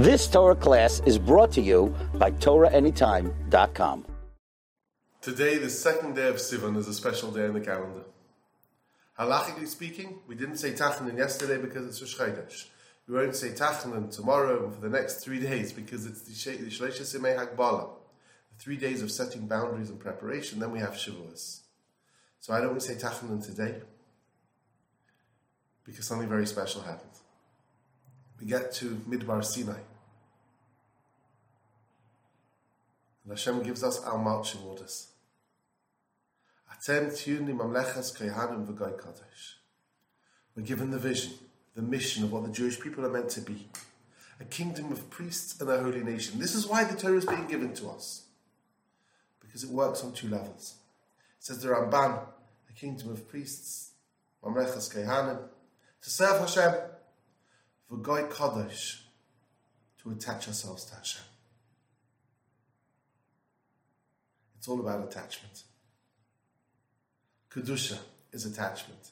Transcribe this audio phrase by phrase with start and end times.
[0.00, 4.06] This Torah class is brought to you by TorahAnytime.com.
[5.20, 8.04] Today, the second day of Sivan, is a special day in the calendar.
[9.18, 12.68] Halachically speaking, we didn't say Tachanan yesterday because it's Rosh Chodesh.
[13.06, 17.14] We won't say Tachanan tomorrow and for the next three days because it's the Shloshes
[17.14, 17.90] Yemei Hagbala,
[18.56, 20.60] the three days of setting boundaries and preparation.
[20.60, 21.60] Then we have Shavuos.
[22.38, 23.82] So I don't want to say Tachanan today
[25.84, 27.10] because something very special happened.
[28.40, 29.80] We get to Midbar Sinai.
[33.30, 35.06] And Hashem gives us our marching orders.
[36.68, 39.54] Atem tihyu li mamlechas kohanim v'goy kadosh.
[40.56, 41.34] We're given the vision,
[41.76, 43.68] the mission of what the Jewish people are meant to be.
[44.40, 46.40] A kingdom of priests and a holy nation.
[46.40, 48.24] This is why the Torah is being given to us.
[49.38, 50.74] Because it works on two levels.
[51.38, 52.18] It says the Ramban,
[52.68, 53.92] a kingdom of priests,
[54.42, 55.38] mamlechas kohanim,
[56.02, 56.74] to serve Hashem,
[57.92, 59.02] v'goy kadosh,
[60.02, 61.22] to attach ourselves to Hashem.
[64.60, 65.62] It's all about attachment.
[67.50, 67.96] Kedusha
[68.30, 69.08] is attachment.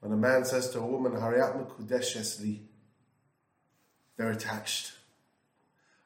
[0.00, 2.62] When a man says to a woman, Harei at mekudeshes li,
[4.16, 4.90] they're attached.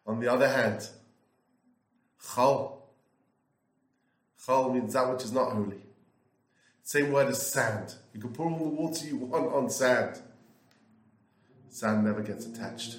[0.06, 0.87] On the other hand,
[2.23, 2.83] chol,
[4.47, 5.81] chol means that which is not holy.
[6.83, 7.95] Same word as sand.
[8.12, 10.21] You can pour all the water you want on sand.
[11.71, 12.99] Sand never gets attached.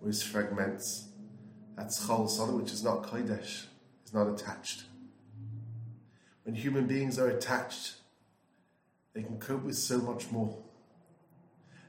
[0.00, 1.08] Always fragments.
[1.76, 3.66] That's chol, something which is not kodesh,
[4.04, 4.84] is not attached.
[6.44, 7.94] When human beings are attached,
[9.12, 10.56] they can cope with so much more.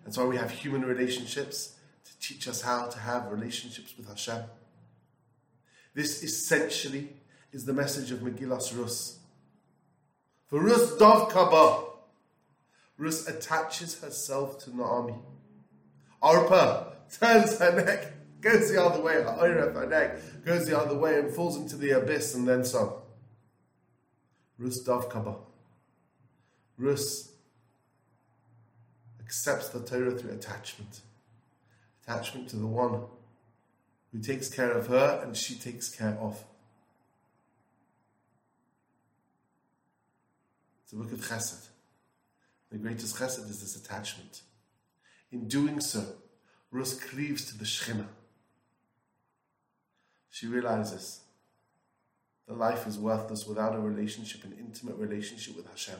[0.04, 4.44] That's why we have human relationships to teach us how to have relationships with Hashem.
[5.94, 7.10] This essentially
[7.52, 9.20] is the message of Megillas Rus.
[10.48, 11.84] For Rus davkah bah,
[12.98, 15.16] Rus attaches herself to Naomi.
[16.24, 18.14] Arpa turns her neck,
[18.48, 19.16] goes the other way,
[20.46, 22.94] goes the other way and falls into the abyss and then some.
[24.58, 25.36] Rus davkah bah.
[26.78, 27.32] Rus
[29.20, 31.02] accepts the Torah through attachment.
[32.04, 33.02] Attachment to the one
[34.12, 36.44] who takes care of her and she takes care of.
[40.84, 41.68] It's a book of chesed.
[42.72, 44.42] The greatest chesed is this attachment.
[45.32, 46.06] In doing so,
[46.72, 48.08] Rus cleaves to the Shekhinah.
[50.38, 51.22] She realizes
[52.48, 55.96] that life is worthless without a relationship, an intimate relationship with Hashem.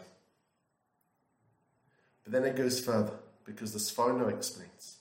[2.24, 3.14] But then it goes further,
[3.46, 4.98] because the Sforno explains.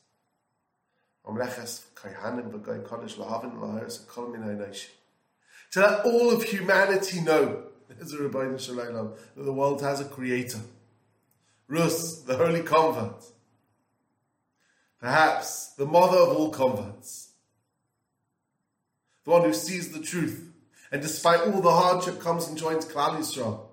[5.72, 8.22] To let all of humanity know there's a
[9.36, 10.60] that the world has a creator.
[11.68, 13.22] Rus, the holy convert.
[14.98, 17.32] Perhaps the mother of all converts.
[19.26, 20.52] The one who sees the truth
[20.90, 23.66] and despite all the hardship comes and joins Klal Yisrael.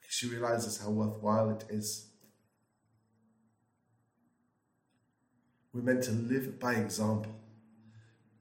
[0.00, 2.06] Because she realizes how worthwhile it is.
[5.72, 7.34] We're meant to live by example.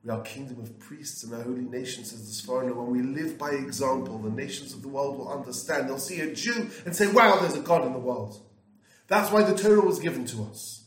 [0.04, 2.76] We are kingdom of priests and a holy nation, says the Sforno.
[2.76, 5.88] When we live by example, the nations of the world will understand.
[5.88, 8.42] They'll see a Jew and say, wow, there's a God in the world.
[9.08, 10.79] That's why the Torah was given to us.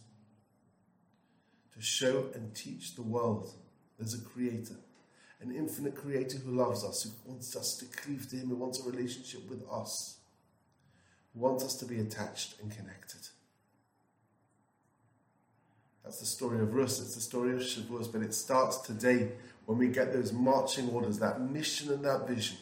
[1.75, 3.53] To show and teach the world
[3.99, 4.77] there's a creator,
[5.41, 8.81] an infinite creator who loves us, who wants us to cleave to him, who wants
[8.81, 10.17] a relationship with us,
[11.33, 13.21] who wants us to be attached and connected.
[16.05, 19.33] That's the story of Rus, it's the story of Shavuos, but it starts today
[19.67, 22.57] when we get those marching orders, that mission and that vision.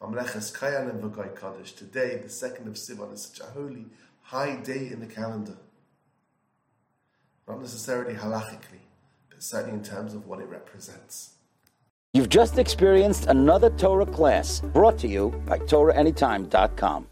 [0.00, 1.66] Kayan and.
[1.76, 3.86] Today, the second of Sivan, is such a holy,
[4.22, 5.56] high day in the calendar.
[7.48, 8.82] Not necessarily halachically,
[9.30, 11.34] but certainly in terms of what it represents.
[12.12, 17.04] You've just experienced another Torah class brought to you by TorahAnytime.com.